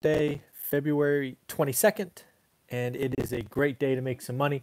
[0.00, 2.22] Thursday, February 22nd,
[2.68, 4.62] and it is a great day to make some money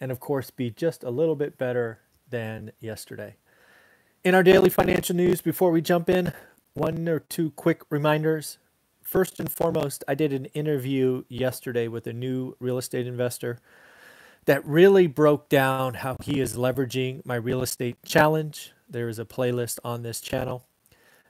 [0.00, 1.98] and, of course, be just a little bit better
[2.30, 3.34] than yesterday.
[4.22, 6.32] In our daily financial news, before we jump in,
[6.74, 8.58] one or two quick reminders.
[9.02, 13.58] First and foremost, I did an interview yesterday with a new real estate investor
[14.44, 18.72] that really broke down how he is leveraging my real estate challenge.
[18.88, 20.66] There is a playlist on this channel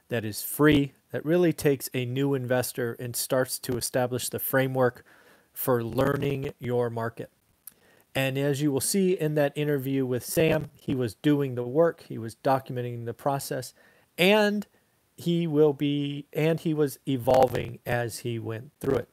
[0.08, 5.04] that is free that really takes a new investor and starts to establish the framework
[5.52, 7.30] for learning your market.
[8.14, 12.04] And as you will see in that interview with Sam, he was doing the work,
[12.08, 13.74] he was documenting the process,
[14.16, 14.66] and
[15.16, 19.08] he will be, and he was evolving as he went through it.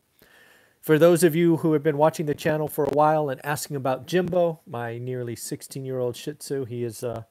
[0.82, 3.78] For those of you who have been watching the channel for a while and asking
[3.78, 7.24] about Jimbo, my nearly 16 year old Shih Tzu, he is uh,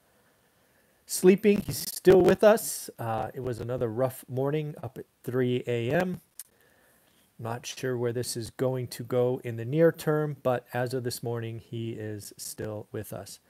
[1.06, 1.60] sleeping.
[1.60, 2.90] He's still with us.
[2.98, 6.20] Uh, it was another rough morning up at 3 a.m.
[7.38, 11.04] Not sure where this is going to go in the near term, but as of
[11.04, 13.40] this morning, he is still with us.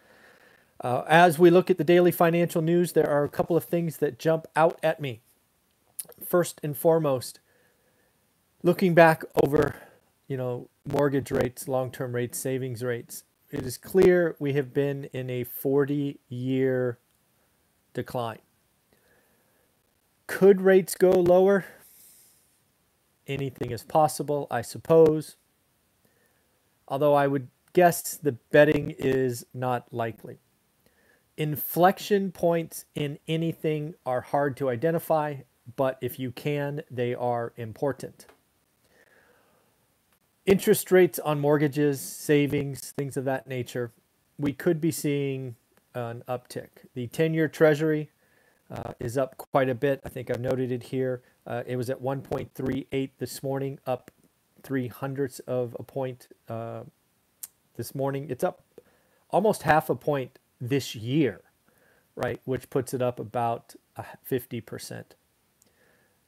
[0.81, 3.99] Uh, as we look at the daily financial news, there are a couple of things
[3.99, 5.21] that jump out at me.
[6.27, 7.39] First and foremost,
[8.63, 9.77] looking back over
[10.33, 15.29] you know, mortgage rates, long-term rates, savings rates, it is clear we have been in
[15.29, 16.99] a 40-year
[17.93, 18.39] decline.
[20.27, 21.65] Could rates go lower?
[23.27, 25.37] Anything is possible, I suppose.
[26.89, 30.39] Although I would guess the betting is not likely.
[31.37, 35.37] Inflection points in anything are hard to identify,
[35.77, 38.27] but if you can, they are important
[40.47, 43.93] interest rates on mortgages, savings, things of that nature,
[44.39, 45.57] we could be seeing
[45.95, 46.69] an uptick.
[46.95, 48.11] The 10 year treasury
[48.71, 50.01] uh, is up quite a bit.
[50.05, 51.23] I think I've noted it here.
[51.47, 54.11] Uh, it was at 1.38 this morning, up
[54.63, 56.83] three hundredths of a point uh,
[57.77, 58.29] this morning.
[58.31, 58.63] It's up
[59.31, 61.41] almost half a point this year,
[62.15, 62.41] right?
[62.45, 63.75] Which puts it up about
[64.31, 65.05] 50%.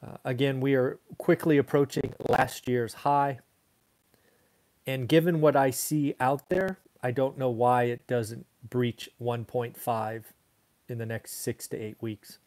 [0.05, 3.39] Uh, again, we are quickly approaching last year's high.
[4.87, 10.25] And given what I see out there, I don't know why it doesn't breach 1.5
[10.89, 12.39] in the next six to eight weeks.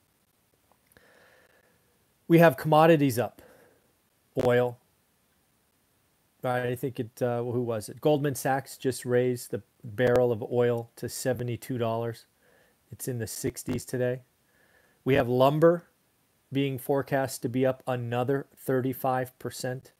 [2.27, 3.43] We have commodities up,
[4.43, 4.79] oil.
[6.43, 7.21] I think it.
[7.21, 8.01] Uh, who was it?
[8.01, 12.25] Goldman Sachs just raised the barrel of oil to seventy-two dollars.
[12.91, 14.21] It's in the 60s today.
[15.03, 15.87] We have lumber
[16.53, 19.91] being forecast to be up another 35 percent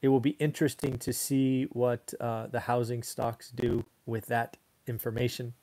[0.00, 5.54] it will be interesting to see what uh, the housing stocks do with that information.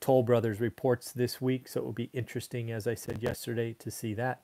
[0.00, 3.90] Toll Brothers reports this week, so it will be interesting, as I said yesterday, to
[3.90, 4.42] see that.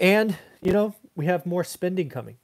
[0.00, 2.36] And, you know, we have more spending coming.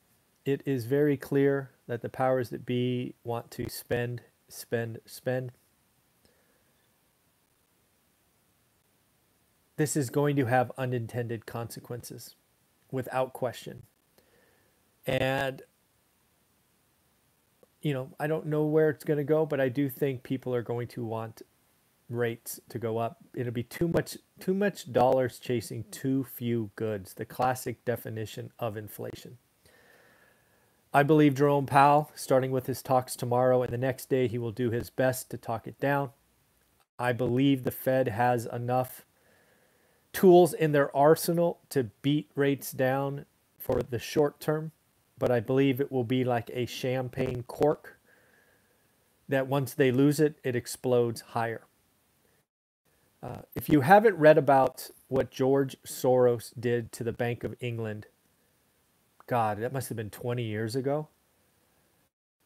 [0.44, 5.52] It is very clear that the powers that be want to spend, spend, spend.
[9.76, 12.34] This is going to have unintended consequences
[12.90, 13.82] without question.
[15.06, 15.62] And,
[17.80, 20.54] you know, I don't know where it's going to go, but I do think people
[20.54, 21.42] are going to want
[22.10, 23.18] rates to go up.
[23.34, 28.76] It'll be too much too much dollars chasing too few goods, the classic definition of
[28.76, 29.38] inflation.
[30.92, 34.52] I believe Jerome Powell, starting with his talks tomorrow and the next day, he will
[34.52, 36.10] do his best to talk it down.
[36.98, 39.04] I believe the Fed has enough
[40.12, 43.26] tools in their arsenal to beat rates down
[43.58, 44.72] for the short term
[45.18, 47.98] but I believe it will be like a champagne cork
[49.28, 51.66] that once they lose it, it explodes higher.
[53.22, 58.06] Uh, if you haven't read about what George Soros did to the Bank of England,
[59.26, 61.08] God, that must have been 20 years ago.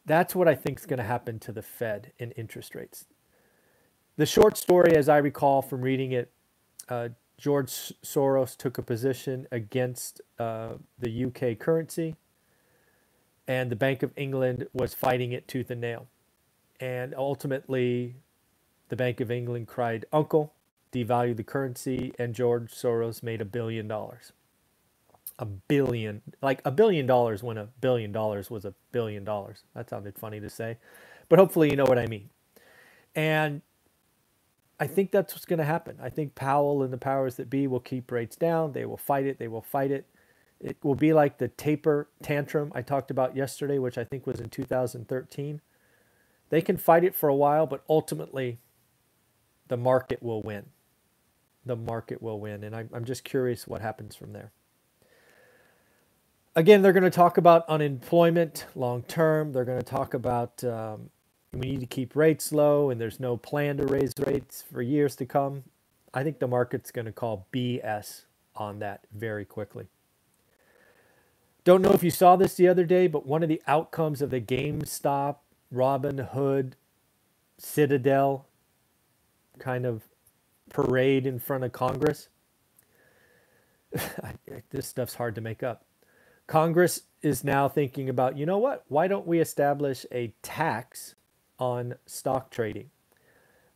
[0.05, 3.05] That's what I think is going to happen to the Fed in interest rates.
[4.17, 6.33] The short story, as I recall from reading it,
[6.89, 7.71] uh, George
[8.05, 12.17] Soros took a position against uh, the UK currency
[13.47, 16.07] and the Bank of England was fighting it tooth and nail.
[16.81, 18.17] And ultimately,
[18.89, 20.53] the Bank of England cried uncle,
[20.93, 24.33] devalued the currency, and George Soros made a billion dollars.
[25.39, 29.63] A billion, like a billion dollars when a billion dollars was a billion dollars.
[29.75, 30.77] That sounded funny to say,
[31.29, 32.31] but hopefully you know what I mean.
[33.15, 33.63] And
[34.79, 35.97] I think that's what's going to happen.
[36.03, 38.73] I think Powell and the powers that be will keep rates down.
[38.73, 39.39] They will fight it.
[39.39, 40.07] They will fight it.
[40.63, 44.41] It will be like the taper tantrum I talked about yesterday, which I think was
[44.41, 45.61] in 2013.
[46.51, 48.61] They can fight it for a while, but ultimately
[49.69, 50.67] the market will win.
[51.67, 52.65] The market will win.
[52.65, 54.53] And I'm, I'm just curious what happens from there.
[56.57, 59.53] again, they're going to talk about unemployment long term.
[59.53, 61.11] They're going to talk about um,
[61.53, 65.17] we need to keep rates low and there's no plan to raise rates for years
[65.17, 65.65] to come.
[66.15, 68.23] I think the market's going to call BS
[68.57, 69.89] on that very quickly.
[71.65, 74.31] Don't know if you saw this the other day, but one of the outcomes of
[74.31, 75.37] the GameStop,
[75.73, 76.73] Robinhood,
[77.57, 78.47] Citadel
[79.59, 80.03] kind of
[80.71, 82.29] parade in front of Congress.
[84.71, 85.85] this stuff's hard to make up.
[86.49, 88.85] Congress is now thinking about, you know what?
[88.89, 91.15] Why don't we establish a tax
[91.59, 92.91] on stock trading?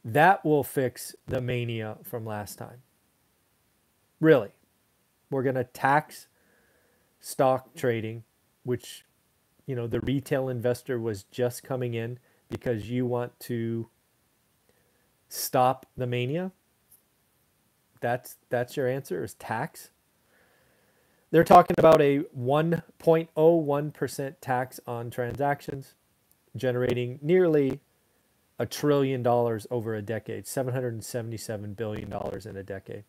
[0.05, 2.83] That will fix the mania from last time.
[4.21, 4.50] Really.
[5.31, 6.27] We're going to tax
[7.20, 8.24] stock trading,
[8.64, 9.04] which,
[9.66, 12.18] you know, the retail investor was just coming in
[12.48, 13.88] because you want to
[15.28, 16.52] stop the mania.
[18.00, 19.90] That's that's your answer is tax.
[21.30, 25.94] They're talking about a 1.01% tax on transactions,
[26.56, 27.80] generating nearly
[28.58, 32.12] a trillion dollars over a decade, $777 billion
[32.44, 33.04] in a decade.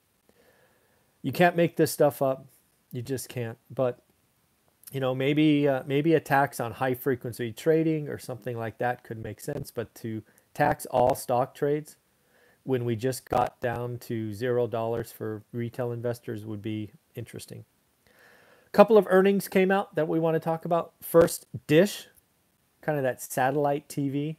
[1.22, 2.48] You can't make this stuff up.
[2.92, 3.58] You just can't.
[3.70, 4.00] But
[4.92, 9.04] you know, maybe uh, maybe a tax on high frequency trading or something like that
[9.04, 9.72] could make sense.
[9.72, 10.24] But to
[10.54, 11.98] tax all stock trades
[12.64, 17.64] when we just got down to zero dollars for retail investors would be interesting.
[18.06, 20.92] A couple of earnings came out that we want to talk about.
[21.02, 22.08] First, Dish,
[22.82, 24.36] kind of that satellite TV.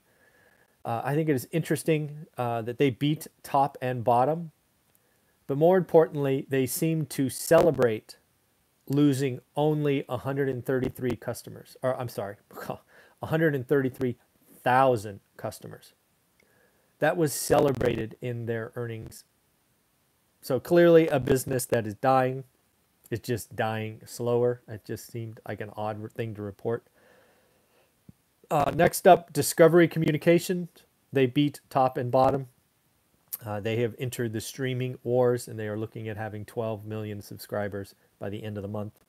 [0.84, 4.50] Uh, I think it is interesting uh, that they beat top and bottom,
[5.46, 8.17] but more importantly, they seem to celebrate
[8.88, 12.36] losing only 133 customers, or I'm sorry,
[13.20, 15.92] 133,000 customers.
[16.98, 19.24] That was celebrated in their earnings.
[20.40, 22.44] So clearly, a business that is dying
[23.10, 24.62] is just dying slower.
[24.68, 26.86] It just seemed like an odd thing to report.
[28.50, 30.68] Uh, next up, Discovery Communications.
[31.12, 32.48] They beat top and bottom.
[33.44, 37.22] Uh, they have entered the streaming wars and they are looking at having 12 million
[37.22, 39.04] subscribers by the end of the month.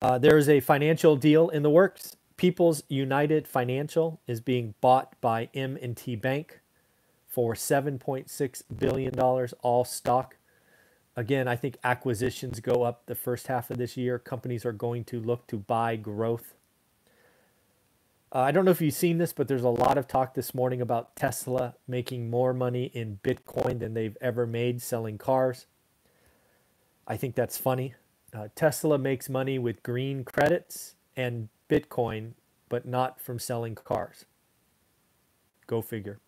[0.00, 2.16] Uh, there is a financial deal in the works.
[2.36, 6.60] People's United Financial is being bought by M&T Bank
[7.26, 10.36] for 7.6 billion dollars all stock.
[11.16, 14.20] Again, I think acquisitions go up the first half of this year.
[14.20, 16.54] Companies are going to look to buy growth.
[18.32, 20.54] Uh, I don't know if you've seen this, but there's a lot of talk this
[20.54, 25.66] morning about Tesla making more money in Bitcoin than they've ever made selling cars.
[27.08, 27.94] I think that's funny.
[28.34, 32.32] Uh, Tesla makes money with green credits and Bitcoin,
[32.68, 34.26] but not from selling cars.
[35.66, 36.20] Go figure.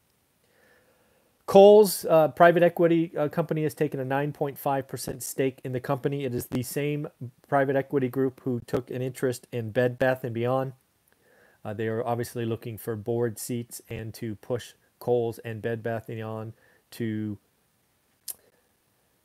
[1.44, 6.24] Kohl's uh, private equity uh, company has taken a 9.5% stake in the company.
[6.24, 7.08] It is the same
[7.48, 10.72] private equity group who took an interest in Bed Bath and Beyond.
[11.62, 16.08] Uh, they are obviously looking for board seats and to push Kohl's and Bed Bath
[16.08, 16.52] and Beyond
[16.92, 17.36] to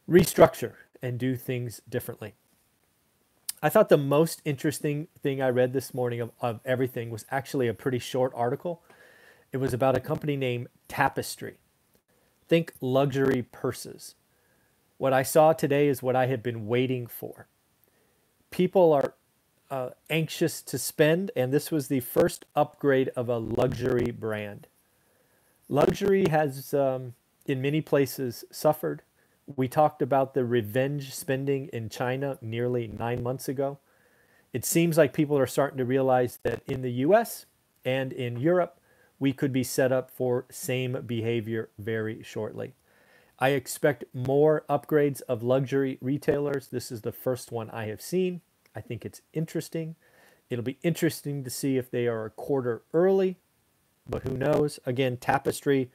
[0.10, 2.34] restructure and do things differently.
[3.62, 7.68] I thought the most interesting thing I read this morning of, of everything was actually
[7.68, 8.84] a pretty short article.
[9.52, 11.58] It was about a company named Tapestry.
[12.48, 14.16] Think luxury purses.
[14.98, 17.48] What I saw today is what I had been waiting for.
[18.52, 19.16] People are
[19.72, 24.68] uh, anxious to spend, and this was the first upgrade of a luxury brand.
[25.68, 27.16] Luxury has, um,
[27.46, 29.02] in many places, suffered.
[29.48, 33.80] We talked about the revenge spending in China nearly nine months ago.
[34.54, 37.46] It seems like people are starting to realize that in the US
[37.84, 38.80] and in Europe,
[39.20, 42.74] we could be set up for same behavior very shortly.
[43.38, 46.68] I expect more upgrades of luxury retailers.
[46.68, 48.42] This is the first one I have seen.
[48.76, 49.96] I think it's interesting.
[50.50, 53.38] It'll be interesting to see if they are a quarter early,
[54.08, 54.80] but who knows?
[54.86, 55.92] Again, Tapestry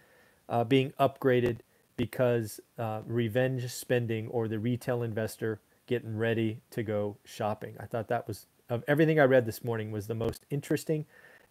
[0.48, 1.58] uh, being upgraded
[2.00, 7.76] because uh, revenge spending or the retail investor getting ready to go shopping.
[7.78, 11.04] I thought that was, of everything I read this morning, was the most interesting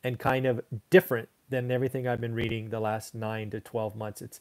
[0.04, 4.24] and kind of different than everything I've been reading the last nine to 12 months.
[4.24, 4.40] It's,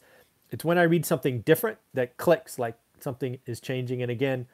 [0.49, 4.01] it's when I read something different that clicks, like something is changing.
[4.01, 4.47] And again,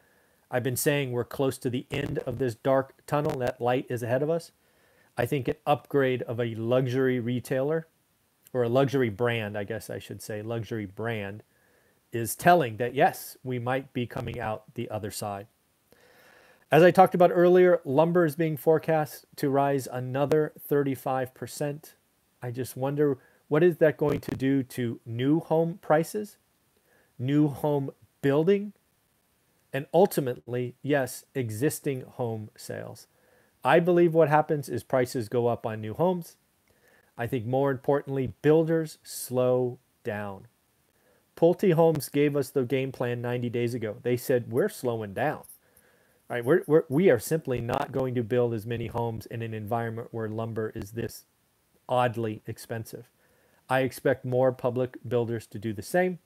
[0.52, 3.40] I've been saying we're close to the end of this dark tunnel.
[3.40, 4.52] That light is ahead of us.
[5.18, 7.88] I think an upgrade of a luxury retailer
[8.54, 11.44] or a luxury brand, I guess I should say, luxury brand,
[12.12, 15.48] is telling that yes, we might be coming out the other side.
[16.72, 21.94] As I talked about earlier, lumber is being forecast to rise another 35%.
[22.42, 26.38] I just wonder what is that going to do to new home prices,
[27.20, 28.74] new home building,
[29.72, 33.08] and ultimately, yes, existing home sales.
[33.64, 36.38] I believe what happens is prices go up on new homes.
[37.17, 40.48] I think more importantly, builders slow down.
[41.36, 43.98] Pulte Homes gave us the game plan 90 days ago.
[44.03, 45.43] They said, we're slowing down.
[46.27, 49.53] Right, we're, we're, we are simply not going to build as many homes in an
[49.53, 51.25] environment where lumber is this
[51.88, 53.05] oddly expensive.
[53.69, 56.17] I expect more public builders to do the same.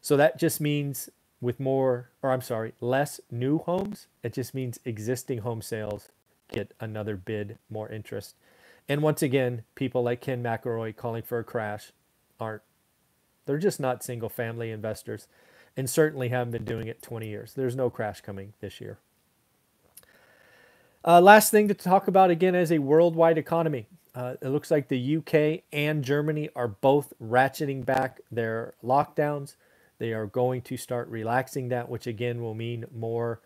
[0.00, 4.78] So that just means with more, or I'm sorry, less new homes, it just means
[4.84, 6.08] existing home sales
[6.52, 8.34] get another bid, more interest.
[8.90, 11.92] And once again, people like Ken McElroy calling for a crash
[12.40, 12.62] aren't,
[13.46, 15.28] they're just not single family investors
[15.76, 17.54] and certainly haven't been doing it 20 years.
[17.54, 18.98] There's no crash coming this year.
[21.04, 23.86] Uh, last thing to talk about again is a worldwide economy.
[24.12, 29.54] Uh, it looks like the UK and Germany are both ratcheting back their lockdowns.
[29.98, 33.40] They are going to start relaxing that, which again will mean more,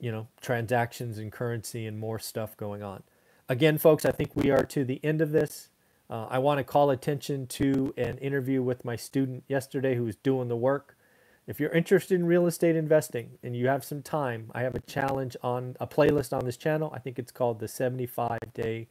[0.00, 3.04] you know, transactions and currency and more stuff going on.
[3.50, 5.70] Again, folks, I think we are to the end of this.
[6.10, 10.16] Uh, I want to call attention to an interview with my student yesterday who was
[10.16, 10.98] doing the work.
[11.46, 14.80] If you're interested in real estate investing and you have some time, I have a
[14.80, 16.92] challenge on a playlist on this channel.
[16.94, 18.86] I think it's called the 75 Day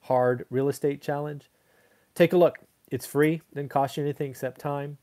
[0.00, 1.48] Hard Real Estate Challenge.
[2.16, 2.58] Take a look.
[2.90, 4.98] It's free, doesn't cost you anything except time.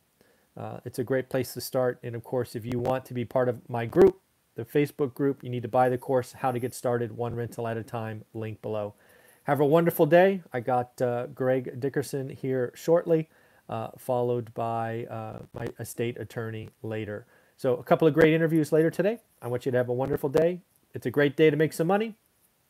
[0.58, 1.98] Uh, it's a great place to start.
[2.04, 4.20] And of course, if you want to be part of my group,
[4.58, 7.68] the Facebook group, you need to buy the course, How to Get Started One Rental
[7.68, 8.96] at a Time, link below.
[9.44, 10.42] Have a wonderful day.
[10.52, 13.30] I got uh, Greg Dickerson here shortly
[13.70, 17.26] uh, followed by uh, my estate attorney later.
[17.58, 19.20] So, a couple of great interviews later today.
[19.42, 20.62] I want you to have a wonderful day.
[20.94, 22.16] It's a great day to make some money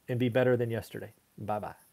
[0.08, 1.14] and be better than yesterday.
[1.38, 1.87] Bye bye.